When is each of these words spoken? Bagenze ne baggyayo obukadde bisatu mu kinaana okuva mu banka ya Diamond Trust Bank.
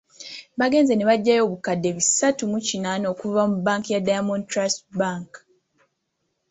Bagenze 0.59 0.93
ne 0.95 1.03
baggyayo 1.09 1.41
obukadde 1.47 1.89
bisatu 1.97 2.41
mu 2.51 2.59
kinaana 2.67 3.05
okuva 3.13 3.41
mu 3.51 3.57
banka 3.65 3.89
ya 3.93 4.03
Diamond 4.07 4.43
Trust 4.51 4.79
Bank. 4.99 5.29